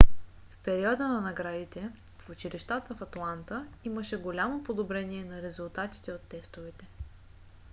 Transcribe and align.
в 0.53 0.57
периода 0.65 1.07
на 1.07 1.21
наградите 1.21 1.89
в 2.25 2.29
училищата 2.29 2.95
в 2.95 3.01
атланта 3.01 3.67
имаше 3.85 4.17
голямо 4.17 4.63
подобрение 4.63 5.23
на 5.23 5.41
резултатите 5.41 6.13
от 6.13 6.21
тестовете 6.21 6.87